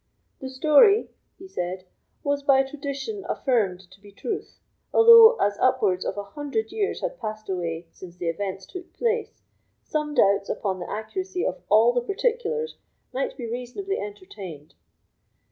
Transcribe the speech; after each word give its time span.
"The 0.39 0.49
story," 0.49 1.11
he 1.37 1.47
said, 1.47 1.85
"was, 2.23 2.41
by 2.41 2.63
tradition, 2.63 3.23
affirmed 3.29 3.81
to 3.91 4.01
be 4.01 4.11
truth, 4.11 4.59
although, 4.91 5.35
as 5.35 5.59
upwards 5.59 6.03
of 6.05 6.17
a 6.17 6.23
hundred 6.23 6.71
years 6.71 7.01
had 7.01 7.19
passed 7.19 7.47
away 7.47 7.85
since 7.91 8.17
the 8.17 8.25
events 8.27 8.65
took 8.65 8.91
place, 8.93 9.43
some 9.83 10.15
doubts 10.15 10.49
upon 10.49 10.79
the 10.79 10.89
accuracy 10.89 11.45
of 11.45 11.61
all 11.69 11.93
the 11.93 12.01
particulars 12.01 12.77
might 13.13 13.37
be 13.37 13.45
reasonably 13.45 13.99
entertained." 13.99 14.73